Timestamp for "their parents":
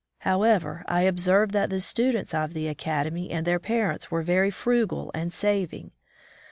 3.45-4.09